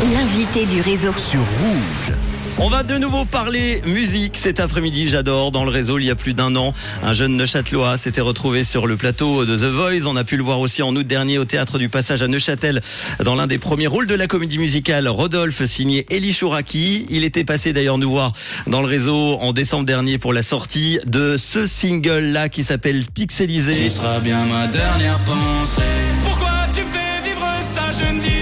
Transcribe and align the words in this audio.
L'invité 0.00 0.64
du 0.64 0.80
réseau. 0.80 1.12
sur 1.16 1.40
Rouge. 1.40 2.14
On 2.60 2.68
va 2.68 2.84
de 2.84 2.96
nouveau 2.98 3.24
parler 3.24 3.82
musique 3.84 4.36
cet 4.36 4.60
après-midi. 4.60 5.08
J'adore. 5.08 5.50
Dans 5.50 5.64
le 5.64 5.70
réseau, 5.70 5.98
il 5.98 6.04
y 6.04 6.10
a 6.10 6.14
plus 6.14 6.34
d'un 6.34 6.54
an, 6.54 6.72
un 7.02 7.14
jeune 7.14 7.36
Neuchâtelois 7.36 7.98
s'était 7.98 8.20
retrouvé 8.20 8.62
sur 8.62 8.86
le 8.86 8.96
plateau 8.96 9.44
de 9.44 9.56
The 9.56 9.72
Voice. 9.72 10.06
On 10.06 10.14
a 10.14 10.22
pu 10.22 10.36
le 10.36 10.44
voir 10.44 10.60
aussi 10.60 10.82
en 10.82 10.94
août 10.94 11.04
dernier 11.04 11.38
au 11.38 11.44
théâtre 11.44 11.78
du 11.78 11.88
Passage 11.88 12.22
à 12.22 12.28
Neuchâtel 12.28 12.80
dans 13.24 13.34
l'un 13.34 13.48
des 13.48 13.58
premiers 13.58 13.88
rôles 13.88 14.06
de 14.06 14.14
la 14.14 14.28
comédie 14.28 14.58
musicale 14.58 15.08
Rodolphe 15.08 15.64
signé 15.64 16.06
Elie 16.10 16.32
Chouraki. 16.32 17.06
Il 17.10 17.24
était 17.24 17.44
passé 17.44 17.72
d'ailleurs 17.72 17.98
nous 17.98 18.10
voir 18.10 18.32
dans 18.68 18.82
le 18.82 18.88
réseau 18.88 19.38
en 19.40 19.52
décembre 19.52 19.84
dernier 19.84 20.18
pour 20.18 20.32
la 20.32 20.42
sortie 20.42 21.00
de 21.06 21.36
ce 21.36 21.66
single-là 21.66 22.48
qui 22.48 22.62
s'appelle 22.62 23.04
Pixelisé. 23.12 23.74
Tu 23.74 23.90
seras 23.90 24.20
bien 24.20 24.44
ma 24.46 24.68
dernière 24.68 25.18
pensée. 25.24 25.82
Pourquoi 26.24 26.52
tu 26.72 26.84
me 26.84 26.88
fais 26.88 27.28
vivre 27.28 27.46
ça 27.74 27.90
Je 27.92 28.12
ne 28.14 28.37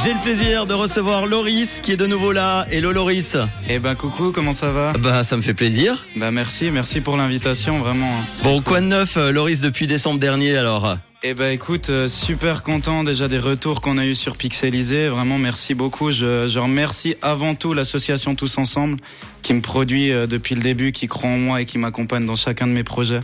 J'ai 0.00 0.14
le 0.14 0.22
plaisir 0.22 0.66
de 0.66 0.74
recevoir 0.74 1.26
Loris 1.26 1.80
qui 1.80 1.92
est 1.92 1.96
de 1.96 2.06
nouveau 2.06 2.32
là. 2.32 2.66
Hello 2.70 2.92
Loris. 2.92 3.36
Eh 3.68 3.78
ben 3.78 3.94
coucou, 3.94 4.32
comment 4.32 4.52
ça 4.52 4.70
va? 4.70 4.92
Bah 4.98 5.22
ça 5.22 5.36
me 5.36 5.42
fait 5.42 5.54
plaisir. 5.54 6.04
Bah 6.16 6.30
merci, 6.30 6.70
merci 6.70 7.00
pour 7.00 7.16
l'invitation, 7.16 7.78
vraiment. 7.78 8.10
Bon, 8.42 8.62
quoi 8.62 8.80
de 8.80 8.86
neuf 8.86 9.16
euh, 9.16 9.30
Loris 9.30 9.60
depuis 9.60 9.86
décembre 9.86 10.18
dernier 10.18 10.56
alors? 10.56 10.96
Eh 11.22 11.34
ben 11.34 11.52
écoute, 11.52 11.90
euh, 11.90 12.08
super 12.08 12.64
content 12.64 13.04
déjà 13.04 13.28
des 13.28 13.38
retours 13.38 13.80
qu'on 13.80 13.96
a 13.98 14.04
eu 14.04 14.14
sur 14.14 14.36
Pixelisé. 14.36 15.08
Vraiment 15.08 15.38
merci 15.38 15.74
beaucoup. 15.74 16.10
Je, 16.10 16.48
je 16.48 16.58
remercie 16.58 17.14
avant 17.22 17.54
tout 17.54 17.72
l'association 17.72 18.34
Tous 18.34 18.58
Ensemble 18.58 18.96
qui 19.42 19.54
me 19.54 19.60
produit 19.60 20.10
euh, 20.10 20.26
depuis 20.26 20.56
le 20.56 20.62
début, 20.62 20.90
qui 20.90 21.06
croit 21.06 21.30
en 21.30 21.38
moi 21.38 21.60
et 21.60 21.64
qui 21.66 21.78
m'accompagne 21.78 22.26
dans 22.26 22.36
chacun 22.36 22.66
de 22.66 22.72
mes 22.72 22.84
projets. 22.84 23.20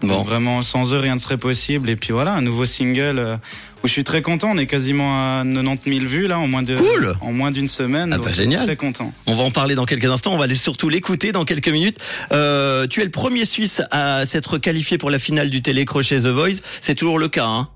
Bon. 0.00 0.16
Donc 0.16 0.26
vraiment 0.26 0.62
sans 0.62 0.94
eux 0.94 0.98
rien 0.98 1.14
ne 1.14 1.20
serait 1.20 1.36
possible. 1.36 1.90
Et 1.90 1.96
puis 1.96 2.12
voilà, 2.12 2.32
un 2.32 2.42
nouveau 2.42 2.64
single 2.64 3.18
euh, 3.18 3.36
où 3.82 3.86
je 3.88 3.92
suis 3.92 4.04
très 4.04 4.22
content. 4.22 4.50
On 4.52 4.58
est 4.58 4.66
quasiment 4.66 5.40
à 5.40 5.44
90 5.44 5.90
000 5.98 6.06
vues 6.06 6.26
là 6.26 6.38
en 6.38 6.46
moins 6.48 6.62
de 6.62 6.76
Cool. 6.76 7.14
en 7.20 7.32
moins 7.32 7.50
d'une 7.50 7.68
semaine. 7.68 8.12
Ah 8.14 8.18
bah, 8.18 8.32
génial. 8.32 8.64
Très 8.64 8.76
content. 8.76 9.12
On 9.26 9.34
va 9.34 9.42
en 9.42 9.50
parler 9.50 9.74
dans 9.74 9.86
quelques 9.86 10.04
instants. 10.06 10.32
On 10.34 10.38
va 10.38 10.44
aller 10.44 10.54
surtout 10.54 10.88
l'écouter 10.88 11.32
dans 11.32 11.44
quelques 11.44 11.68
minutes. 11.68 11.98
Euh, 12.32 12.86
tu 12.86 13.00
es 13.00 13.04
le 13.04 13.10
premier 13.10 13.44
Suisse 13.44 13.82
à 13.90 14.24
s'être 14.26 14.58
qualifié 14.58 14.98
pour 14.98 15.10
la 15.10 15.18
finale 15.18 15.50
du 15.50 15.62
télécrochet 15.62 16.20
The 16.20 16.26
Voice. 16.26 16.60
C'est 16.80 16.94
toujours 16.94 17.18
le 17.18 17.28
cas. 17.28 17.46
Hein? 17.46 17.68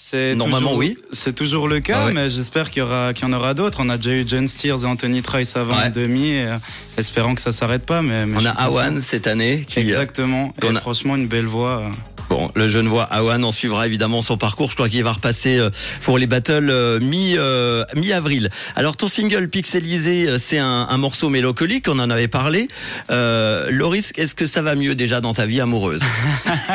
C'est 0.00 0.34
Normalement, 0.36 0.68
toujours- 0.70 0.78
oui. 0.78 0.96
C'est 1.12 1.34
toujours 1.34 1.66
le 1.68 1.80
cas, 1.80 1.98
Ah 2.02 2.06
ouais. 2.06 2.12
mais 2.12 2.30
j'espère 2.30 2.70
qu'il 2.70 2.80
y 2.80 2.82
aura 2.82 3.12
qu'il 3.12 3.26
y 3.26 3.30
en 3.30 3.32
aura 3.34 3.52
d'autres. 3.52 3.78
On 3.82 3.88
a 3.88 3.96
déjà 3.96 4.12
eu 4.12 4.24
John 4.26 4.46
Steers 4.46 4.82
et 4.82 4.86
Anthony 4.86 5.22
Trice 5.22 5.56
avant 5.56 5.74
Ouais. 5.76 5.88
et 5.88 5.90
demi, 5.90 6.28
et, 6.30 6.44
euh, 6.44 6.56
espérant 6.96 7.34
que 7.34 7.40
ça 7.40 7.50
s'arrête 7.52 7.84
pas. 7.84 8.00
Mais, 8.00 8.24
mais 8.24 8.36
On 8.40 8.44
a. 8.46 8.50
Awan 8.50 9.02
cette 9.02 9.26
année. 9.26 9.64
Qui, 9.68 9.80
Exactement. 9.80 10.52
qu'on 10.62 10.72
Et 10.72 10.76
a- 10.76 10.80
franchement, 10.80 11.16
une 11.16 11.26
belle 11.26 11.46
voix. 11.46 11.80
euh. 11.80 11.90
Bon, 12.38 12.52
le 12.54 12.70
jeune 12.70 12.86
voix 12.86 13.02
Awan, 13.02 13.44
on 13.44 13.50
suivra 13.50 13.88
évidemment 13.88 14.22
son 14.22 14.36
parcours. 14.36 14.70
Je 14.70 14.76
crois 14.76 14.88
qu'il 14.88 15.02
va 15.02 15.14
repasser 15.14 15.58
euh, 15.58 15.70
pour 16.02 16.18
les 16.18 16.28
battles 16.28 16.70
euh, 16.70 17.00
mi 17.00 17.34
euh, 17.36 17.84
mi 17.96 18.12
avril. 18.12 18.48
Alors 18.76 18.96
ton 18.96 19.08
single 19.08 19.48
Pixelisé, 19.48 20.28
euh, 20.28 20.38
c'est 20.38 20.58
un, 20.58 20.86
un 20.88 20.98
morceau 20.98 21.30
mélancolique. 21.30 21.88
On 21.88 21.98
en 21.98 22.10
avait 22.10 22.28
parlé. 22.28 22.68
Euh, 23.10 23.66
Loris, 23.72 24.12
est-ce 24.16 24.36
que 24.36 24.46
ça 24.46 24.62
va 24.62 24.76
mieux 24.76 24.94
déjà 24.94 25.20
dans 25.20 25.34
ta 25.34 25.46
vie 25.46 25.60
amoureuse 25.60 26.00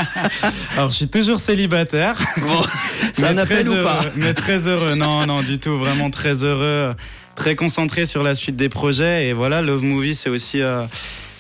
Alors, 0.75 0.91
je 0.91 0.97
suis 0.97 1.07
toujours 1.07 1.39
célibataire. 1.39 2.17
Bon, 2.41 2.61
c'est 3.13 3.23
un 3.23 3.37
appel 3.37 3.69
ou 3.69 3.71
heureux, 3.71 3.83
pas 3.85 4.05
Mais 4.17 4.33
très 4.33 4.67
heureux. 4.67 4.95
Non, 4.95 5.25
non, 5.25 5.43
du 5.43 5.59
tout. 5.59 5.77
Vraiment 5.77 6.09
très 6.09 6.43
heureux. 6.43 6.93
Très 7.37 7.55
concentré 7.55 8.05
sur 8.05 8.21
la 8.21 8.35
suite 8.35 8.57
des 8.57 8.67
projets. 8.67 9.29
Et 9.29 9.33
voilà, 9.33 9.61
Love 9.61 9.83
Movie, 9.83 10.13
c'est 10.13 10.29
aussi 10.29 10.61
euh, 10.61 10.83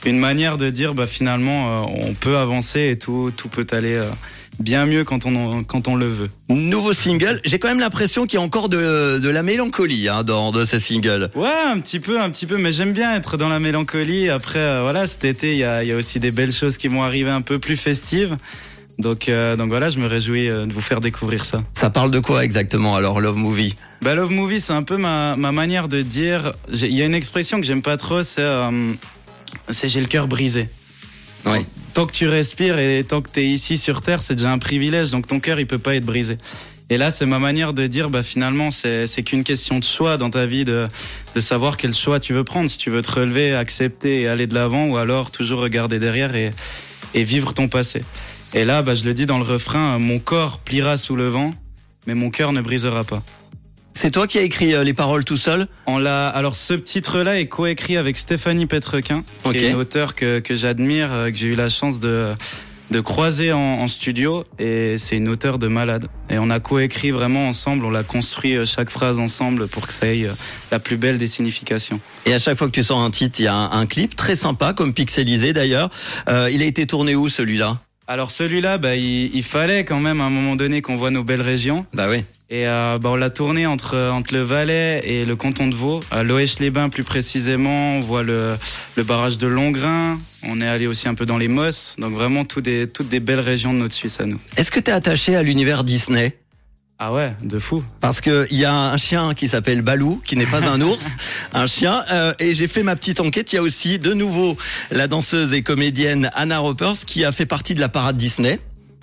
une 0.09 0.19
manière 0.19 0.57
de 0.57 0.69
dire, 0.69 0.93
bah, 0.93 1.07
finalement, 1.07 1.83
euh, 1.83 2.07
on 2.07 2.13
peut 2.13 2.37
avancer 2.37 2.89
et 2.89 2.97
tout, 2.97 3.31
tout 3.35 3.47
peut 3.47 3.67
aller 3.71 3.95
euh, 3.95 4.09
bien 4.59 4.85
mieux 4.85 5.03
quand 5.03 5.25
on, 5.25 5.63
quand 5.63 5.87
on 5.87 5.95
le 5.95 6.05
veut. 6.05 6.29
Nouveau 6.49 6.93
single. 6.93 7.39
J'ai 7.45 7.59
quand 7.59 7.67
même 7.69 7.79
l'impression 7.79 8.25
qu'il 8.25 8.39
y 8.39 8.41
a 8.41 8.45
encore 8.45 8.69
de, 8.69 9.19
de 9.19 9.29
la 9.29 9.43
mélancolie 9.43 10.09
hein, 10.09 10.23
dans 10.23 10.51
de 10.51 10.65
ce 10.65 10.79
single. 10.79 11.29
Ouais, 11.35 11.49
un 11.65 11.79
petit 11.79 11.99
peu, 11.99 12.21
un 12.21 12.29
petit 12.29 12.45
peu, 12.45 12.57
mais 12.57 12.71
j'aime 12.71 12.93
bien 12.93 13.15
être 13.15 13.37
dans 13.37 13.49
la 13.49 13.59
mélancolie. 13.59 14.29
Après, 14.29 14.59
euh, 14.59 14.81
voilà, 14.83 15.07
cet 15.07 15.25
été, 15.25 15.53
il 15.53 15.59
y 15.59 15.63
a, 15.63 15.83
il 15.83 15.89
y 15.89 15.91
a 15.91 15.95
aussi 15.95 16.19
des 16.19 16.31
belles 16.31 16.53
choses 16.53 16.77
qui 16.77 16.87
vont 16.87 17.03
arriver 17.03 17.29
un 17.29 17.41
peu 17.41 17.59
plus 17.59 17.77
festives. 17.77 18.37
Donc, 18.99 19.27
euh, 19.27 19.55
donc 19.55 19.69
voilà, 19.69 19.89
je 19.89 19.97
me 19.97 20.05
réjouis 20.05 20.49
de 20.49 20.71
vous 20.71 20.81
faire 20.81 21.01
découvrir 21.01 21.45
ça. 21.45 21.63
Ça 21.73 21.89
parle 21.89 22.11
de 22.11 22.19
quoi 22.19 22.45
exactement 22.45 22.95
alors 22.95 23.21
Love 23.21 23.37
Movie? 23.37 23.73
Bah, 24.03 24.13
Love 24.13 24.29
Movie, 24.29 24.61
c'est 24.61 24.73
un 24.73 24.83
peu 24.83 24.97
ma, 24.97 25.35
ma 25.35 25.51
manière 25.51 25.87
de 25.87 26.03
dire. 26.03 26.53
Il 26.71 26.93
y 26.93 27.01
a 27.01 27.05
une 27.05 27.15
expression 27.15 27.59
que 27.59 27.65
j'aime 27.65 27.81
pas 27.81 27.97
trop, 27.97 28.21
c'est 28.21 28.41
euh, 28.41 28.91
c'est 29.69 29.89
j'ai 29.89 30.01
le 30.01 30.07
cœur 30.07 30.27
brisé. 30.27 30.69
Oui. 31.45 31.59
Tant 31.93 32.05
que 32.05 32.13
tu 32.13 32.27
respires 32.27 32.79
et 32.79 33.03
tant 33.07 33.21
que 33.21 33.29
tu 33.29 33.41
es 33.41 33.47
ici 33.47 33.77
sur 33.77 34.01
Terre, 34.01 34.21
c'est 34.21 34.35
déjà 34.35 34.51
un 34.51 34.57
privilège, 34.57 35.11
donc 35.11 35.27
ton 35.27 35.39
cœur, 35.39 35.59
il 35.59 35.67
peut 35.67 35.77
pas 35.77 35.95
être 35.95 36.05
brisé. 36.05 36.37
Et 36.89 36.97
là, 36.97 37.11
c'est 37.11 37.25
ma 37.25 37.39
manière 37.39 37.73
de 37.73 37.87
dire, 37.87 38.09
bah, 38.09 38.23
finalement, 38.23 38.71
c'est 38.71 39.07
c'est 39.07 39.23
qu'une 39.23 39.43
question 39.43 39.79
de 39.79 39.83
choix 39.83 40.17
dans 40.17 40.29
ta 40.29 40.45
vie, 40.45 40.63
de, 40.63 40.87
de 41.33 41.41
savoir 41.41 41.77
quel 41.77 41.93
choix 41.93 42.19
tu 42.19 42.33
veux 42.33 42.43
prendre, 42.43 42.69
si 42.69 42.77
tu 42.77 42.89
veux 42.89 43.01
te 43.01 43.11
relever, 43.11 43.53
accepter 43.53 44.21
et 44.21 44.27
aller 44.27 44.47
de 44.47 44.53
l'avant, 44.53 44.87
ou 44.87 44.97
alors 44.97 45.31
toujours 45.31 45.59
regarder 45.61 45.99
derrière 45.99 46.35
et, 46.35 46.51
et 47.13 47.23
vivre 47.23 47.53
ton 47.53 47.67
passé. 47.67 48.03
Et 48.53 48.65
là, 48.65 48.81
bah, 48.81 48.95
je 48.95 49.05
le 49.05 49.13
dis 49.13 49.25
dans 49.25 49.37
le 49.37 49.43
refrain, 49.43 49.97
mon 49.97 50.19
corps 50.19 50.59
pliera 50.59 50.97
sous 50.97 51.15
le 51.15 51.27
vent, 51.29 51.51
mais 52.05 52.15
mon 52.15 52.29
cœur 52.29 52.53
ne 52.53 52.61
brisera 52.61 53.03
pas. 53.03 53.23
C'est 53.95 54.11
toi 54.11 54.27
qui 54.27 54.37
as 54.37 54.41
écrit 54.41 54.73
euh, 54.73 54.83
les 54.83 54.93
paroles 54.93 55.23
tout 55.23 55.37
seul 55.37 55.67
On 55.85 55.97
l'a. 55.97 56.27
Alors 56.29 56.55
ce 56.55 56.73
titre-là 56.73 57.39
est 57.39 57.47
coécrit 57.47 57.95
avec 57.97 58.17
Stéphanie 58.17 58.65
Petrequin, 58.65 59.23
Ok. 59.45 59.53
qui 59.53 59.59
est 59.65 59.69
une 59.69 59.75
auteure 59.75 60.15
que, 60.15 60.39
que 60.39 60.55
j'admire, 60.55 61.09
euh, 61.11 61.29
que 61.31 61.37
j'ai 61.37 61.47
eu 61.47 61.55
la 61.55 61.69
chance 61.69 61.99
de 61.99 62.29
de 62.91 62.99
croiser 62.99 63.51
en, 63.53 63.57
en 63.59 63.87
studio, 63.87 64.43
et 64.59 64.97
c'est 64.99 65.15
une 65.15 65.27
auteure 65.27 65.57
de 65.57 65.67
malade. 65.67 66.07
Et 66.29 66.37
on 66.37 66.51
a 66.51 66.59
coécrit 66.59 67.09
vraiment 67.09 67.47
ensemble, 67.47 67.85
on 67.85 67.89
l'a 67.89 68.03
construit 68.03 68.55
euh, 68.55 68.65
chaque 68.65 68.91
phrase 68.91 69.17
ensemble 69.17 69.67
pour 69.67 69.87
que 69.87 69.93
ça 69.93 70.07
ait 70.13 70.27
la 70.69 70.77
plus 70.77 70.97
belle 70.97 71.17
des 71.17 71.25
significations. 71.25 71.99
Et 72.27 72.33
à 72.33 72.39
chaque 72.39 72.55
fois 72.57 72.67
que 72.67 72.73
tu 72.73 72.83
sors 72.83 72.99
un 72.99 73.09
titre, 73.09 73.39
il 73.39 73.45
y 73.45 73.47
a 73.47 73.55
un, 73.55 73.71
un 73.71 73.85
clip 73.87 74.15
très 74.15 74.35
sympa, 74.35 74.73
comme 74.73 74.93
pixelisé 74.93 75.53
d'ailleurs. 75.53 75.89
Euh, 76.29 76.51
il 76.51 76.61
a 76.61 76.65
été 76.65 76.85
tourné 76.85 77.15
où 77.15 77.29
celui-là? 77.29 77.79
Alors 78.07 78.31
celui-là, 78.31 78.77
bah, 78.77 78.95
il, 78.95 79.33
il 79.33 79.43
fallait 79.43 79.85
quand 79.85 79.99
même 79.99 80.19
à 80.21 80.25
un 80.25 80.29
moment 80.29 80.55
donné 80.55 80.81
qu'on 80.81 80.95
voit 80.97 81.11
nos 81.11 81.23
belles 81.23 81.41
régions. 81.41 81.85
Bah 81.93 82.07
oui. 82.09 82.23
Et 82.49 82.67
euh, 82.67 82.99
bah, 82.99 83.09
on 83.09 83.15
l'a 83.15 83.29
tourné 83.29 83.65
entre, 83.65 83.97
entre 84.11 84.33
le 84.33 84.41
Valais 84.41 85.01
et 85.05 85.25
le 85.25 85.35
canton 85.35 85.67
de 85.67 85.73
Vaud. 85.73 86.01
À 86.11 86.23
Loèche-les-Bains 86.23 86.89
plus 86.89 87.03
précisément, 87.03 87.95
on 87.97 87.99
voit 88.01 88.21
le, 88.21 88.55
le 88.95 89.03
barrage 89.03 89.37
de 89.37 89.47
Longrain. 89.47 90.19
On 90.43 90.61
est 90.61 90.67
allé 90.67 90.85
aussi 90.85 91.07
un 91.07 91.15
peu 91.15 91.25
dans 91.25 91.37
les 91.37 91.47
Mosses. 91.47 91.95
Donc 91.97 92.13
vraiment 92.13 92.45
tout 92.45 92.61
des, 92.61 92.87
toutes 92.87 93.07
des 93.07 93.21
belles 93.21 93.39
régions 93.39 93.73
de 93.73 93.79
notre 93.79 93.95
Suisse 93.95 94.19
à 94.19 94.25
nous. 94.25 94.39
Est-ce 94.57 94.69
que 94.69 94.79
tu 94.79 94.91
es 94.91 94.93
attaché 94.93 95.35
à 95.35 95.41
l'univers 95.41 95.83
Disney? 95.83 96.37
Ah 96.99 97.11
ouais, 97.11 97.35
de 97.41 97.59
fou. 97.59 97.83
Parce 97.99 98.21
que 98.21 98.47
il 98.49 98.57
y 98.57 98.65
a 98.65 98.73
un 98.73 98.97
chien 98.97 99.33
qui 99.33 99.47
s'appelle 99.47 99.81
Balou, 99.81 100.21
qui 100.25 100.37
n'est 100.37 100.45
pas 100.45 100.63
un 100.63 100.79
ours, 100.89 101.05
un 101.53 101.67
chien. 101.67 102.01
euh, 102.11 102.33
et 102.39 102.53
j'ai 102.53 102.67
fait 102.67 102.83
ma 102.83 102.95
petite 102.95 103.19
enquête. 103.19 103.51
Il 103.51 103.57
y 103.57 103.59
a 103.59 103.61
aussi 103.61 103.99
de 103.99 104.13
nouveau 104.13 104.55
la 104.91 105.07
danseuse 105.07 105.53
et 105.53 105.63
comédienne 105.63 106.29
Anna 106.35 106.59
Roppers 106.59 106.99
qui 107.05 107.25
a 107.25 107.31
fait 107.31 107.45
partie 107.45 107.75
de 107.75 107.79
la 107.79 107.89
parade 107.89 108.15
Disney. 108.15 108.59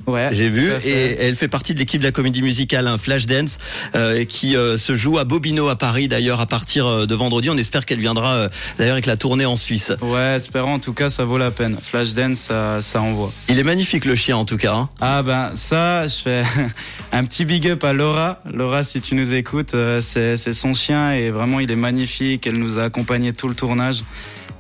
Ouais, 0.07 0.31
J'ai 0.33 0.49
vu 0.49 0.71
et 0.85 1.17
elle 1.21 1.37
fait 1.37 1.49
partie 1.49 1.75
de 1.75 1.79
l'équipe 1.79 2.01
de 2.01 2.07
la 2.07 2.13
comédie 2.13 2.43
musicale 2.43 2.87
un 2.87 2.99
Flashdance 2.99 3.59
euh, 3.95 4.25
qui 4.25 4.57
euh, 4.57 4.77
se 4.79 4.95
joue 4.97 5.19
à 5.19 5.25
Bobino 5.25 5.69
à 5.69 5.77
Paris 5.77 6.09
d'ailleurs 6.09 6.41
à 6.41 6.47
partir 6.47 6.87
euh, 6.87 7.07
de 7.07 7.15
vendredi. 7.15 7.51
On 7.51 7.57
espère 7.59 7.85
qu'elle 7.85 8.01
viendra 8.01 8.35
euh, 8.35 8.49
d'ailleurs 8.79 8.95
avec 8.95 9.07
la 9.07 9.17
tournée 9.17 9.47
en 9.47 9.57
Suisse. 9.57 9.93
Ouais, 10.01 10.37
espérons 10.37 10.75
en 10.75 10.79
tout 10.79 10.93
cas 10.95 11.11
ça 11.11 11.25
vaut 11.25 11.39
la 11.39 11.51
peine. 11.51 11.77
Flashdance, 11.81 12.39
ça, 12.39 12.81
ça 12.83 13.01
envoie. 13.03 13.33
Il 13.49 13.59
est 13.59 13.63
magnifique 13.65 14.05
le 14.05 14.15
chien 14.15 14.37
en 14.37 14.45
tout 14.45 14.57
cas. 14.57 14.75
hein. 14.75 14.89
Ah 15.01 15.23
ben 15.23 15.53
ça, 15.55 16.09
je 16.09 16.15
fais 16.17 16.43
un 17.13 17.25
petit 17.25 17.45
big 17.45 17.69
up 17.69 17.85
à 17.85 17.93
Laura. 17.93 18.39
Laura, 18.53 18.83
si 18.85 19.01
tu 19.01 19.15
nous 19.15 19.35
écoutes, 19.35 19.75
euh, 19.75 20.01
c'est 20.01 20.37
c'est 20.37 20.55
son 20.55 20.75
chien 20.75 21.13
et 21.13 21.31
vraiment 21.31 21.61
il 21.61 21.71
est 21.71 21.77
magnifique. 21.77 22.47
Elle 22.47 22.59
nous 22.59 22.79
a 22.79 22.85
accompagné 22.85 23.33
tout 23.33 23.49
le 23.49 23.55
tournage. 23.55 24.03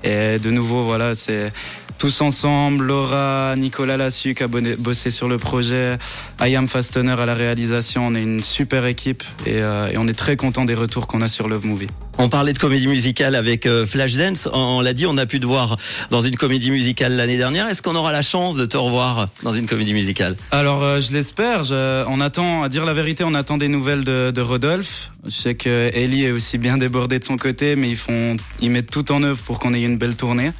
Et 0.02 0.38
de 0.38 0.50
nouveau, 0.50 0.84
voilà, 0.84 1.14
c'est 1.14 1.52
tous 2.00 2.22
ensemble. 2.22 2.86
Laura, 2.86 3.54
Nicolas 3.58 3.98
Lassuc 3.98 4.40
a 4.40 4.48
bonné- 4.48 4.74
bossé 4.74 5.10
sur 5.10 5.28
le 5.28 5.36
projet. 5.36 5.98
Ayam 6.38 6.66
Fastener 6.66 7.12
à 7.12 7.26
la 7.26 7.34
réalisation. 7.34 8.06
On 8.06 8.14
est 8.14 8.22
une 8.22 8.42
super 8.42 8.86
équipe 8.86 9.22
et, 9.44 9.56
euh, 9.62 9.86
et 9.92 9.98
on 9.98 10.08
est 10.08 10.14
très 10.18 10.34
content 10.36 10.64
des 10.64 10.72
retours 10.72 11.06
qu'on 11.06 11.20
a 11.20 11.28
sur 11.28 11.46
Love 11.46 11.66
Movie. 11.66 11.88
On 12.16 12.30
parlait 12.30 12.54
de 12.54 12.58
comédie 12.58 12.88
musicale 12.88 13.34
avec 13.34 13.66
euh, 13.66 13.86
Flashdance. 13.86 14.48
On, 14.50 14.58
on 14.78 14.80
l'a 14.80 14.94
dit, 14.94 15.04
on 15.04 15.18
a 15.18 15.26
pu 15.26 15.40
te 15.40 15.46
voir 15.46 15.76
dans 16.08 16.22
une 16.22 16.36
comédie 16.38 16.70
musicale 16.70 17.12
l'année 17.16 17.36
dernière. 17.36 17.68
Est-ce 17.68 17.82
qu'on 17.82 17.94
aura 17.94 18.12
la 18.12 18.22
chance 18.22 18.56
de 18.56 18.64
te 18.64 18.78
revoir 18.78 19.28
dans 19.42 19.52
une 19.52 19.66
comédie 19.66 19.92
musicale? 19.92 20.36
Alors, 20.52 20.82
euh, 20.82 21.00
je 21.02 21.12
l'espère. 21.12 21.64
Je- 21.64 22.04
On 22.08 22.22
attend, 22.22 22.62
à 22.62 22.70
dire 22.70 22.86
la 22.86 22.94
vérité, 22.94 23.24
on 23.24 23.34
attend 23.34 23.58
des 23.58 23.68
nouvelles 23.68 24.04
de, 24.04 24.30
de 24.34 24.40
Rodolphe. 24.40 25.10
Je 25.26 25.30
sais 25.30 25.54
que 25.54 25.90
Ellie 25.92 26.24
est 26.24 26.32
aussi 26.32 26.56
bien 26.56 26.78
débordée 26.78 27.18
de 27.18 27.24
son 27.24 27.36
côté, 27.36 27.76
mais 27.76 27.90
ils 27.90 27.96
font, 27.96 28.38
ils 28.62 28.70
mettent 28.70 28.90
tout 28.90 29.12
en 29.12 29.22
œuvre 29.22 29.38
pour 29.44 29.58
qu'on 29.58 29.74
ait 29.74 29.82
une 29.82 29.98
belle 29.98 30.16
tournée. 30.16 30.50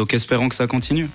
Donc, 0.00 0.14
espérons 0.14 0.48
que 0.48 0.54
ça 0.54 0.66
continue. 0.66 1.10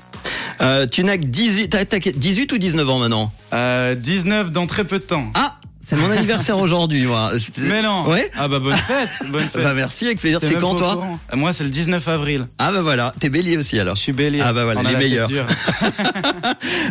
euh, 0.61 0.85
Tu 0.85 1.03
n'as 1.03 1.17
que 1.17 1.25
18, 1.25 1.69
t'as- 1.69 1.85
t'as 1.85 1.99
que 1.99 2.11
18 2.11 2.51
ou 2.51 2.59
19 2.59 2.87
ans 2.87 2.99
maintenant 2.99 3.31
Euh, 3.51 3.95
19 3.95 4.51
dans 4.51 4.67
très 4.67 4.83
peu 4.83 4.99
de 4.99 5.03
temps. 5.03 5.25
Ah, 5.33 5.55
c'est 5.81 5.95
mon 5.95 6.07
anniversaire 6.11 6.57
aujourd'hui, 6.65 7.03
moi. 7.05 7.31
Mais 7.57 7.81
non. 7.81 8.07
Ouais 8.07 8.29
Ah 8.37 8.47
bah 8.47 8.59
bonne 8.59 8.75
fête, 8.77 9.09
bonne 9.31 9.49
fête. 9.49 9.63
Bah 9.63 9.73
merci, 9.73 10.05
avec 10.05 10.19
plaisir. 10.19 10.39
T'es 10.39 10.49
C'est 10.49 10.53
quand 10.59 10.75
toi 10.75 10.93
courant. 10.93 11.19
Euh, 11.33 11.35
Moi, 11.35 11.51
c'est 11.51 11.63
le 11.63 11.71
19 11.71 12.07
avril. 12.07 12.45
Ah 12.59 12.71
bah 12.71 12.81
voilà, 12.81 13.11
t'es 13.19 13.29
bélier 13.29 13.57
aussi 13.57 13.79
alors. 13.79 13.95
Je 13.95 14.01
suis 14.01 14.13
bélier. 14.13 14.41
Ah 14.43 14.53
bah 14.53 14.65
voilà, 14.65 14.81
On 14.81 14.83
les 14.83 14.95
meilleurs. 14.95 15.29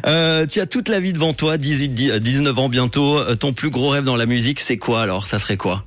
Euh, 0.06 0.46
tu 0.46 0.60
as 0.60 0.66
toute 0.66 0.88
la 0.88 0.98
vie 1.00 1.12
devant 1.12 1.32
toi, 1.32 1.56
18, 1.56 1.88
10, 1.94 2.10
euh, 2.10 2.18
19 2.18 2.58
ans 2.58 2.68
bientôt. 2.68 3.20
Ton 3.36 3.52
plus 3.52 3.70
gros 3.70 3.90
rêve 3.90 4.04
dans 4.04 4.16
la 4.16 4.26
musique, 4.26 4.58
c'est 4.60 4.76
quoi 4.78 5.02
alors? 5.02 5.26
Ça 5.28 5.38
serait 5.38 5.56
quoi? 5.56 5.84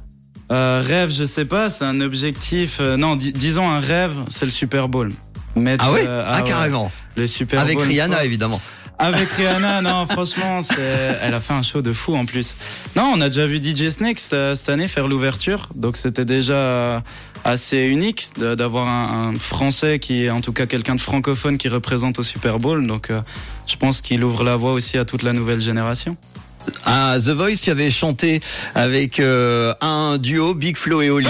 Euh, 0.51 0.81
rêve, 0.85 1.11
je 1.11 1.25
sais 1.25 1.43
pas, 1.45 1.69
c'est 1.69 1.83
un 1.83 1.99
objectif. 1.99 2.77
euh, 2.79 2.95
non, 2.95 3.15
dis- 3.17 3.33
disons 3.33 3.69
un 3.69 3.79
rêve, 3.81 4.13
c'est 4.29 4.45
le 4.45 4.51
Super 4.51 4.87
Bowl. 4.87 5.11
Mettre, 5.57 5.85
Ah 5.87 5.93
oui 5.93 6.01
euh, 6.05 6.23
Ah, 6.25 6.37
ouais, 6.41 6.49
carrément. 6.49 6.91
Le 7.15 7.27
Super 7.27 7.59
Avec 7.59 7.77
Bowl. 7.77 7.87
Rihanna, 7.87 8.17
fois. 8.17 8.25
évidemment. 8.25 8.61
Avec 8.99 9.29
Rihanna, 9.37 9.81
non, 9.81 10.07
franchement, 10.07 10.61
c'est, 10.61 11.19
elle 11.21 11.33
a 11.33 11.39
fait 11.39 11.53
un 11.53 11.61
show 11.61 11.81
de 11.81 11.93
fou 11.93 12.15
en 12.15 12.25
plus. 12.25 12.55
Non, 12.95 13.11
on 13.15 13.21
a 13.21 13.29
déjà 13.29 13.45
vu 13.45 13.57
DJ 13.57 13.89
Snake 13.89 14.19
cette, 14.19 14.55
cette 14.55 14.69
année 14.69 14.87
faire 14.87 15.07
l'ouverture, 15.07 15.69
donc 15.75 15.97
c'était 15.97 16.25
déjà 16.25 17.03
assez 17.43 17.77
unique 17.85 18.29
d'avoir 18.37 18.87
un, 18.87 19.29
un 19.33 19.39
Français 19.39 19.99
qui 19.99 20.25
est 20.25 20.29
en 20.29 20.41
tout 20.41 20.51
cas 20.51 20.65
quelqu'un 20.65 20.95
de 20.95 21.01
francophone 21.01 21.57
qui 21.57 21.69
représente 21.69 22.19
au 22.19 22.23
Super 22.23 22.59
Bowl. 22.59 22.85
Donc, 22.87 23.09
euh, 23.11 23.21
je 23.67 23.75
pense 23.75 24.01
qu'il 24.01 24.23
ouvre 24.23 24.43
la 24.43 24.55
voie 24.55 24.73
aussi 24.73 24.97
à 24.97 25.05
toute 25.05 25.23
la 25.23 25.33
nouvelle 25.33 25.59
génération. 25.59 26.17
À 26.83 27.17
The 27.19 27.29
Voice, 27.29 27.57
tu 27.63 27.69
avais 27.69 27.89
chanté 27.89 28.41
avec 28.75 29.19
euh, 29.19 29.73
un 29.79 30.17
duo, 30.17 30.53
Big 30.53 30.75
Flo 30.75 31.01
et 31.01 31.09
Oli. 31.09 31.27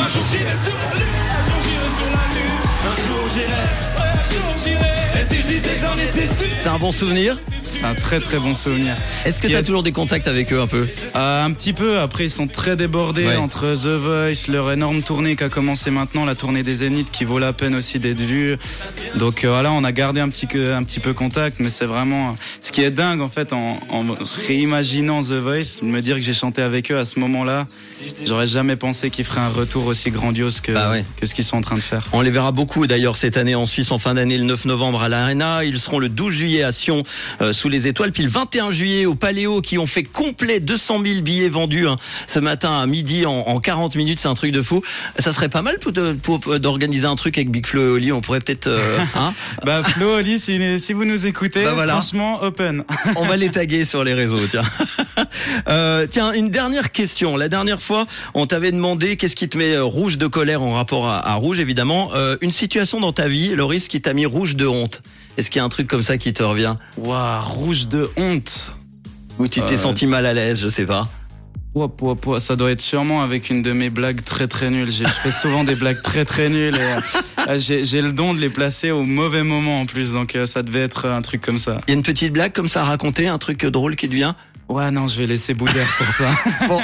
C'est 6.53 6.69
un 6.69 6.79
bon 6.79 6.91
souvenir 6.91 7.37
C'est 7.69 7.83
un 7.83 7.93
très 7.93 8.19
très 8.19 8.39
bon 8.39 8.53
souvenir. 8.53 8.95
Est-ce 9.25 9.41
que 9.41 9.47
tu 9.47 9.55
a- 9.55 9.59
as 9.59 9.61
toujours 9.61 9.83
des 9.83 9.91
contacts 9.91 10.27
avec 10.27 10.51
eux 10.51 10.59
un 10.59 10.67
peu? 10.67 10.87
Euh, 11.15 11.45
un 11.45 11.51
petit 11.51 11.73
peu, 11.73 11.99
après 11.99 12.25
ils 12.25 12.29
sont 12.29 12.47
très 12.47 12.75
débordés 12.75 13.27
Ouais. 13.27 13.35
entre 13.37 13.73
The 13.75 13.87
Voice, 13.97 14.47
leur 14.51 14.71
énorme 14.71 15.01
tournée 15.03 15.35
qui 15.35 15.43
a 15.43 15.49
commencé 15.49 15.91
maintenant, 15.91 16.25
la 16.25 16.35
tournée 16.35 16.63
des 16.63 16.75
Zéniths 16.75 17.11
qui 17.11 17.23
vaut 17.23 17.39
la 17.39 17.53
peine 17.53 17.75
aussi 17.75 17.99
d'être 17.99 18.21
vue. 18.21 18.57
Donc 19.15 19.43
euh, 19.45 19.49
voilà, 19.49 19.71
on 19.71 19.83
a 19.83 19.91
gardé 19.91 20.19
un 20.19 20.29
petit, 20.29 20.47
un 20.57 20.83
petit 20.83 20.99
peu 20.99 21.13
contact, 21.13 21.57
mais 21.59 21.69
c'est 21.69 21.85
vraiment 21.85 22.35
ce 22.61 22.71
qui 22.71 22.81
est 22.81 22.91
dingue 22.91 23.21
en 23.21 23.29
fait 23.29 23.53
en, 23.53 23.79
en 23.89 24.03
réimaginant 24.47 25.21
The 25.21 25.33
Voice, 25.33 25.81
me 25.83 26.01
dire 26.01 26.15
que 26.15 26.21
j'ai 26.21 26.33
chanté 26.33 26.61
avec 26.61 26.91
eux 26.91 26.97
à 26.97 27.05
ce 27.05 27.19
moment-là. 27.19 27.63
J'aurais 28.25 28.47
jamais 28.47 28.75
pensé 28.75 29.09
qu'ils 29.09 29.25
feraient 29.25 29.41
un 29.41 29.47
retour 29.49 29.85
aussi 29.85 30.11
grandiose 30.11 30.59
que, 30.61 30.71
Bah 30.71 30.91
ouais. 30.91 31.05
que 31.19 31.25
ce 31.25 31.33
qu'ils 31.33 31.43
sont 31.43 31.57
en 31.57 31.61
train 31.61 31.75
de 31.75 31.81
faire. 31.81 32.03
On 32.13 32.21
les 32.21 32.29
verra 32.31 32.51
beaucoup 32.51 32.85
d'ailleurs 32.87 33.17
cette 33.17 33.37
année 33.37 33.55
en 33.55 33.65
Suisse 33.65 33.91
en 33.91 33.99
fin 33.99 34.13
d'année 34.13 34.37
le 34.37 34.43
9 34.43 34.65
novembre 34.65 35.01
à 35.03 35.09
l'Arena. 35.09 35.63
Ils 35.63 35.79
seront 35.79 35.99
le 35.99 36.09
12 36.09 36.33
juillet 36.33 36.63
à 36.63 36.71
Sion 36.71 37.03
euh, 37.41 37.53
sous 37.53 37.69
les 37.69 37.87
étoiles, 37.87 38.11
puis 38.11 38.23
le 38.23 38.29
21 38.29 38.71
juillet 38.71 39.05
au 39.05 39.15
Paléo 39.15 39.61
qui 39.61 39.77
ont 39.77 39.87
fait 39.87 40.03
complet 40.03 40.59
200 40.59 41.01
000 41.05 41.21
billets 41.21 41.49
vendus 41.49 41.87
hein, 41.87 41.95
ce 42.27 42.39
matin 42.39 42.79
à 42.79 42.85
midi 42.87 43.25
en, 43.25 43.31
en 43.31 43.59
40 43.59 43.95
minutes. 43.95 44.19
C'est 44.19 44.27
un 44.27 44.35
truc 44.35 44.51
de 44.51 44.61
fou. 44.61 44.81
Ça 45.19 45.31
serait 45.31 45.49
pas 45.49 45.61
mal 45.61 45.77
pour, 45.79 45.91
pour- 46.21 46.39
pour 46.39 46.59
d'organiser 46.59 47.07
un 47.07 47.15
truc 47.15 47.37
avec 47.37 47.49
Big 47.51 47.65
Flo 47.65 47.81
et 47.81 47.91
Oli. 47.91 48.11
On 48.11 48.21
pourrait 48.21 48.39
peut-être, 48.39 48.67
euh, 48.67 48.97
hein, 49.15 49.33
Bah 49.65 49.81
Flo, 49.83 50.17
Oli, 50.17 50.39
si, 50.39 50.79
si 50.79 50.93
vous 50.93 51.05
nous 51.05 51.25
écoutez, 51.25 51.63
Bah 51.63 51.73
voilà. 51.73 51.93
franchement, 51.93 52.43
open. 52.43 52.83
on 53.15 53.25
va 53.25 53.37
les 53.37 53.49
taguer 53.49 53.85
sur 53.85 54.03
les 54.03 54.13
réseaux. 54.13 54.45
Tiens, 54.49 54.61
Euh, 55.69 56.07
tiens, 56.09 56.31
une 56.33 56.49
dernière 56.49 56.91
question. 56.91 57.35
La 57.35 57.49
dernière 57.49 57.81
fois, 57.81 58.05
on 58.33 58.45
t'avait 58.45 58.71
demandé 58.71 59.17
qu'est-ce 59.17 59.35
qui 59.35 59.49
te 59.49 59.57
met 59.57 59.73
euh, 59.73 59.83
rouge 59.83 60.17
de 60.17 60.27
colère 60.27 60.61
en 60.61 60.73
rapport 60.73 61.07
à, 61.07 61.27
à 61.27 61.33
rouge, 61.35 61.59
évidemment. 61.59 62.11
Euh, 62.15 62.37
une 62.41 62.51
situation 62.51 62.99
dans 62.99 63.11
ta 63.11 63.27
vie, 63.27 63.55
Loris, 63.55 63.87
qui 63.87 64.01
t'a 64.01 64.13
mis 64.13 64.25
rouge 64.25 64.55
de 64.55 64.65
honte. 64.67 65.01
Est-ce 65.37 65.49
qu'il 65.51 65.59
y 65.59 65.61
a 65.61 65.65
un 65.65 65.69
truc 65.69 65.87
comme 65.87 66.03
ça 66.03 66.17
qui 66.17 66.33
te 66.33 66.41
revient? 66.43 66.75
Waouh, 66.97 67.41
rouge 67.43 67.87
de 67.87 68.09
honte. 68.17 68.75
Ou 69.39 69.47
tu 69.47 69.61
t'es 69.61 69.73
Euh, 69.73 69.77
senti 69.77 70.07
mal 70.07 70.25
à 70.25 70.33
l'aise, 70.33 70.59
je 70.61 70.69
sais 70.69 70.85
pas. 70.85 71.07
Ça 72.39 72.55
doit 72.55 72.71
être 72.71 72.81
sûrement 72.81 73.21
avec 73.21 73.51
une 73.51 73.61
de 73.61 73.71
mes 73.71 73.91
blagues 73.91 74.23
très 74.23 74.47
très 74.47 74.71
nulles. 74.71 74.89
J'ai- 74.89 75.05
Je 75.05 75.09
fais 75.09 75.31
souvent 75.31 75.63
des 75.63 75.75
blagues 75.75 76.01
très 76.01 76.25
très 76.25 76.49
nulles 76.49 76.75
et 76.75 77.49
euh, 77.51 77.59
j'ai 77.59 78.01
le 78.01 78.11
don 78.13 78.33
de 78.33 78.39
les 78.39 78.49
placer 78.49 78.89
au 78.89 79.03
mauvais 79.03 79.43
moment 79.43 79.81
en 79.81 79.85
plus. 79.85 80.11
Donc 80.11 80.35
ça 80.47 80.63
devait 80.63 80.79
être 80.79 81.05
un 81.07 81.21
truc 81.21 81.41
comme 81.41 81.59
ça. 81.59 81.77
Il 81.87 81.91
y 81.91 81.93
a 81.93 81.97
une 81.97 82.01
petite 82.03 82.33
blague 82.33 82.51
comme 82.51 82.67
ça 82.69 82.81
à 82.81 82.85
raconter, 82.85 83.27
un 83.27 83.37
truc 83.37 83.63
drôle 83.63 83.95
qui 83.95 84.09
te 84.09 84.13
vient? 84.15 84.35
Ouais, 84.69 84.91
non, 84.91 85.07
je 85.07 85.17
vais 85.17 85.27
laisser 85.27 85.53
Boudère 85.53 85.87
pour 85.97 86.07
ça. 86.13 86.29
Bon, 86.67 86.81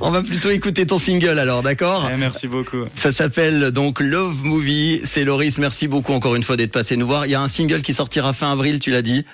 on 0.00 0.10
va 0.10 0.22
plutôt 0.22 0.50
écouter 0.50 0.86
ton 0.86 0.98
single 0.98 1.38
alors, 1.38 1.62
d'accord 1.62 2.04
Ouais, 2.06 2.16
merci 2.16 2.46
beaucoup. 2.48 2.84
Ça 2.94 3.12
s'appelle 3.12 3.70
donc 3.70 4.00
Love 4.00 4.44
Movie. 4.44 5.00
C'est 5.04 5.24
Loris, 5.24 5.58
merci 5.58 5.88
beaucoup 5.88 6.12
encore 6.12 6.34
une 6.36 6.42
fois 6.42 6.56
d'être 6.56 6.72
passé 6.72 6.96
nous 6.96 7.06
voir. 7.06 7.26
Il 7.26 7.32
y 7.32 7.34
a 7.34 7.40
un 7.40 7.48
single 7.48 7.82
qui 7.82 7.94
sortira 7.94 8.32
fin 8.32 8.52
avril, 8.52 8.78
tu 8.78 8.90
l'as 8.90 9.02
dit. 9.02 9.24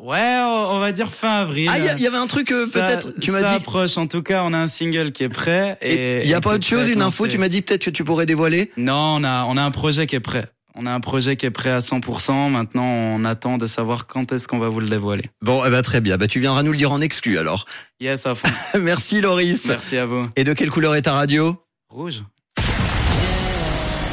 Ouais, 0.00 0.38
on 0.44 0.78
va 0.78 0.92
dire 0.92 1.12
fin 1.12 1.40
avril. 1.40 1.68
Ah, 1.72 1.78
il 1.96 2.02
y 2.02 2.06
avait 2.06 2.16
un 2.16 2.28
truc 2.28 2.52
euh, 2.52 2.66
Ça- 2.66 2.82
peut-être, 2.82 3.18
tu 3.20 3.32
m'as 3.32 3.40
ça 3.40 3.48
dit. 3.50 3.54
approche. 3.56 3.96
En 3.98 4.06
tout 4.06 4.22
cas, 4.22 4.42
on 4.44 4.52
a 4.52 4.58
un 4.58 4.68
single 4.68 5.10
qui 5.10 5.24
est 5.24 5.28
prêt. 5.28 5.76
Et 5.82 6.20
il 6.22 6.28
y 6.30 6.34
a 6.34 6.40
pas 6.40 6.54
autre 6.54 6.66
chose, 6.66 6.88
une 6.88 7.02
info, 7.02 7.26
tu 7.26 7.38
m'as 7.38 7.48
dit 7.48 7.62
peut-être 7.62 7.84
que 7.86 7.90
tu 7.90 8.04
pourrais 8.04 8.26
dévoiler 8.26 8.70
Non, 8.76 9.16
on 9.16 9.24
a, 9.24 9.44
on 9.44 9.56
a 9.56 9.62
un 9.62 9.70
projet 9.72 10.06
qui 10.06 10.14
est 10.14 10.20
prêt. 10.20 10.46
On 10.80 10.86
a 10.86 10.92
un 10.92 11.00
projet 11.00 11.34
qui 11.34 11.44
est 11.44 11.50
prêt 11.50 11.70
à 11.70 11.80
100%. 11.80 12.52
Maintenant, 12.52 12.84
on 12.84 13.24
attend 13.24 13.58
de 13.58 13.66
savoir 13.66 14.06
quand 14.06 14.30
est-ce 14.30 14.46
qu'on 14.46 14.60
va 14.60 14.68
vous 14.68 14.78
le 14.78 14.88
dévoiler. 14.88 15.24
Bon, 15.42 15.64
eh 15.66 15.70
ben, 15.70 15.82
très 15.82 16.00
bien. 16.00 16.16
Bah, 16.16 16.28
tu 16.28 16.38
viendras 16.38 16.62
nous 16.62 16.70
le 16.70 16.76
dire 16.76 16.92
en 16.92 17.00
exclu 17.00 17.36
alors. 17.36 17.64
Yes, 17.98 18.26
à 18.26 18.36
fond. 18.36 18.48
Merci 18.80 19.20
Loris. 19.20 19.66
Merci 19.66 19.96
à 19.96 20.06
vous. 20.06 20.28
Et 20.36 20.44
de 20.44 20.52
quelle 20.52 20.70
couleur 20.70 20.94
est 20.94 21.02
ta 21.02 21.14
radio? 21.14 21.56
Rouge. 21.88 22.22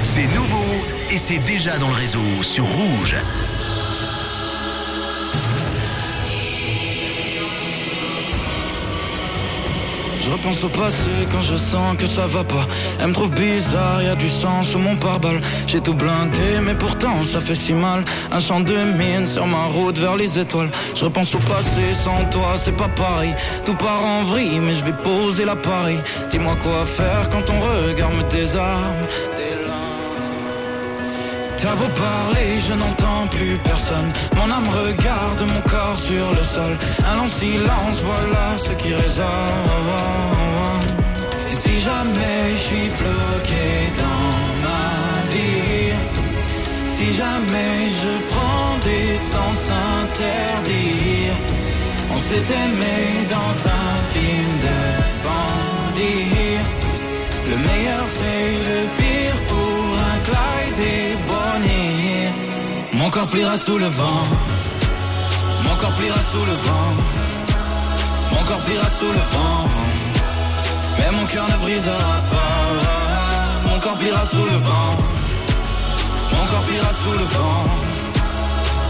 C'est 0.02 0.26
nouveau 0.34 0.64
et 1.12 1.20
c'est 1.20 1.38
déjà 1.38 1.78
dans 1.78 1.90
le 1.90 1.94
réseau 1.94 2.24
sur 2.42 2.66
Rouge. 2.66 3.16
Je 10.26 10.32
repense 10.32 10.64
au 10.64 10.70
passé 10.70 11.12
quand 11.32 11.44
je 11.44 11.56
sens 11.56 11.96
que 11.98 12.08
ça 12.08 12.26
va 12.26 12.44
pas. 12.44 12.66
Elle 13.00 13.10
me 13.10 13.14
trouve 13.14 13.32
bizarre, 13.36 14.02
y 14.02 14.08
a 14.08 14.16
du 14.16 14.28
sang 14.28 14.64
sous 14.64 14.80
mon 14.80 14.96
pare-balles. 14.96 15.40
J'ai 15.68 15.80
tout 15.82 15.94
blindé, 15.94 16.62
mais 16.64 16.74
pourtant 16.74 17.24
ça 17.24 17.40
fait 17.40 17.54
si 17.54 17.74
mal. 17.74 18.04
Un 18.32 18.40
champ 18.40 18.60
de 18.60 18.74
mine 18.74 19.28
sur 19.28 19.46
ma 19.46 19.66
route 19.66 20.00
vers 20.00 20.16
les 20.16 20.40
étoiles. 20.40 20.72
Je 20.96 21.06
repense 21.06 21.36
au 21.36 21.38
passé, 21.38 21.94
sans 22.04 22.26
toi 22.32 22.56
c'est 22.56 22.76
pas 22.76 22.88
pareil. 22.88 23.36
Tout 23.66 23.76
part 23.76 24.04
en 24.04 24.24
vrille, 24.24 24.60
mais 24.62 24.74
je 24.74 24.84
vais 24.84 24.98
poser 25.04 25.46
l'appareil. 25.46 26.00
Dis-moi 26.32 26.56
quoi 26.56 26.86
faire 26.88 27.30
quand 27.30 27.44
ton 27.44 27.60
regard 27.60 28.12
me 28.12 28.24
désarme. 28.24 29.06
T'as 31.58 31.76
beau 31.76 31.88
parler, 31.96 32.60
je 32.68 32.74
n'entends 32.74 33.28
plus 33.32 33.58
personne. 33.64 34.12
Mon 34.36 34.52
âme 34.52 34.68
regarde 34.84 35.42
mon 35.42 35.62
corps 35.62 35.98
sur 35.98 36.32
le 36.32 36.44
sol. 36.44 36.78
Un 37.10 37.16
long 37.16 37.28
silence, 37.28 38.02
voilà 38.04 38.58
ce 38.58 38.72
qui 38.72 38.94
résonne. 38.94 39.26
Et 41.50 41.56
si 41.56 41.76
jamais 41.82 42.42
je 42.56 42.64
suis 42.70 42.90
bloqué 43.00 43.68
dans 44.04 44.34
ma 44.66 44.88
vie, 45.34 45.94
si 46.88 47.14
jamais 47.14 47.78
je 48.02 48.14
prends 48.32 48.76
des 48.90 49.18
sens 49.18 49.60
interdits, 50.02 51.32
on 52.14 52.20
s'est 52.20 52.48
aimé 52.64 52.98
dans 53.36 53.56
un 53.82 53.94
film 54.14 54.52
de 54.68 54.80
bandit. 55.26 56.58
Le 57.50 57.58
meilleur 57.68 58.04
c'est 58.18 58.48
le 58.70 58.78
pire 58.98 59.25
Mon 63.06 63.12
corps 63.12 63.28
pliera 63.28 63.56
sous 63.56 63.78
le 63.78 63.86
vent. 63.86 64.24
Mon 65.64 65.76
corps 65.76 65.94
pliera 65.94 66.18
sous 66.32 66.44
le 66.44 66.54
vent. 66.54 66.92
Mon 68.32 68.44
corps 68.48 68.62
pliera 68.62 68.90
sous 68.98 69.06
le 69.06 69.24
vent. 69.34 69.70
Mais 70.98 71.12
mon 71.12 71.26
cœur 71.28 71.46
ne 71.48 71.58
brisera 71.58 72.16
pas. 72.34 73.70
Mon 73.70 73.80
corps 73.80 73.98
pliera 73.98 74.26
sous 74.26 74.44
le 74.44 74.58
vent. 74.58 74.98
Mon 76.32 76.46
corps 76.48 76.64
pliera 76.64 76.90
sous 77.04 77.12
le 77.12 77.26
vent. 77.36 77.64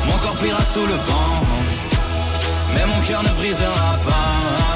Mon 0.07 0.17
corps 0.19 0.37
pliera 0.37 0.63
sous 0.73 0.85
le 0.85 0.95
vent. 1.09 1.35
Mais 2.73 2.85
mon 2.85 3.01
cœur 3.01 3.21
ne 3.21 3.33
brisera 3.37 3.97
pas. 4.07 4.74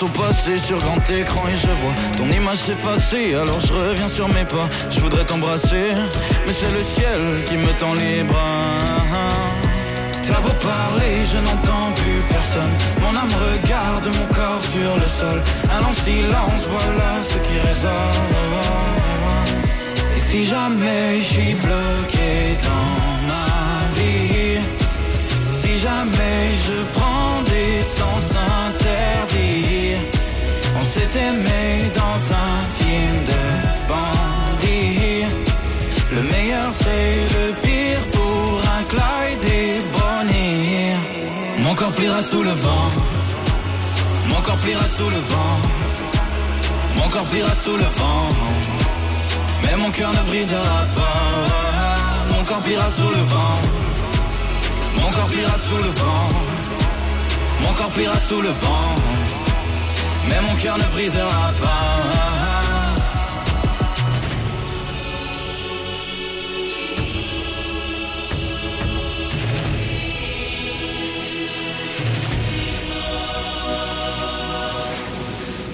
Je 0.00 0.06
repense 0.06 0.18
au 0.18 0.22
passé 0.22 0.56
sur 0.58 0.78
grand 0.78 1.10
écran 1.10 1.42
et 1.48 1.56
je 1.56 1.66
vois 1.66 1.94
ton 2.16 2.30
image 2.30 2.58
s'effacer. 2.58 3.34
Alors 3.34 3.60
je 3.60 3.72
reviens 3.72 4.08
sur 4.08 4.28
mes 4.28 4.44
pas. 4.44 4.68
Je 4.90 5.00
voudrais 5.00 5.24
t'embrasser, 5.24 5.92
mais 6.46 6.52
c'est 6.52 6.70
le 6.70 6.82
ciel 6.82 7.44
qui 7.46 7.56
me 7.56 7.72
tend 7.78 7.94
les 7.94 8.22
bras. 8.22 8.38
T'as 10.22 10.40
beau 10.40 10.52
parler, 10.60 11.14
je 11.32 11.38
n'entends 11.38 11.92
plus 11.94 12.22
personne. 12.30 12.70
Mon 13.02 13.14
âme 13.16 13.34
regarde 13.50 14.06
mon 14.06 14.26
corps 14.34 14.62
sur 14.72 14.96
le 14.96 15.08
sol. 15.18 15.42
Un 15.70 15.80
long 15.80 15.96
silence, 16.04 16.62
voilà 16.70 17.22
ce 17.28 17.36
qui 17.46 17.58
résonne. 17.58 18.40
Et 20.16 20.20
si 20.20 20.44
jamais 20.44 21.18
je 21.18 21.24
suis 21.24 21.54
bloqué 21.54 22.58
dans 22.62 23.28
ma 23.30 23.48
vie, 23.96 24.60
si 25.52 25.78
jamais 25.78 26.56
je 26.66 26.76
prends 26.92 26.99
pliera 42.00 42.22
sous 42.22 42.42
le 42.42 42.54
vent. 42.64 42.90
Mon 44.30 44.40
corps 44.40 44.60
pliera 44.64 44.86
sous 44.96 45.10
le 45.16 45.20
vent. 45.32 45.56
Mon 46.96 47.08
corps 47.12 47.28
pliera 47.30 47.54
sous 47.54 47.76
le 47.76 47.88
vent. 47.98 48.28
Mais 49.62 49.76
mon 49.76 49.90
cœur 49.90 50.10
ne 50.18 50.22
brisera 50.30 50.78
pas. 50.98 51.20
Mon 52.32 52.42
corps 52.44 52.62
pliera 52.66 52.88
sous 52.98 53.10
le 53.16 53.22
vent. 53.32 53.58
Mon 54.98 55.10
corps 55.16 55.30
pliera 55.34 55.56
sous 55.68 55.80
le 55.86 55.90
vent. 56.00 56.28
Mon 57.62 57.72
corps 57.78 57.92
pliera 57.96 58.18
sous 58.28 58.40
le 58.40 58.52
vent. 58.64 58.90
Mais 60.28 60.40
mon 60.46 60.54
cœur 60.62 60.78
ne 60.78 60.88
brisera 60.94 61.52
pas 61.64 62.39